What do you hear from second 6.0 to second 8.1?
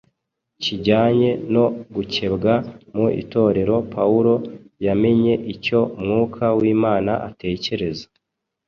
Mwuka w’Imana atekereza